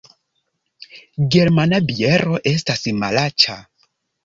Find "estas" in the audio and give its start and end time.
2.55-2.83